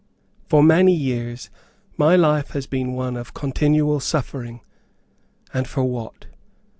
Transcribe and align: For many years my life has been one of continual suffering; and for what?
For 0.49 0.63
many 0.63 0.95
years 0.95 1.51
my 1.95 2.15
life 2.15 2.53
has 2.53 2.65
been 2.65 2.93
one 2.93 3.15
of 3.15 3.35
continual 3.35 3.99
suffering; 3.99 4.61
and 5.53 5.67
for 5.67 5.83
what? 5.83 6.25